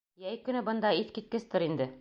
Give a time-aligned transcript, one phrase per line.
[0.23, 1.89] Йәй көнө бында иҫ киткестер инде.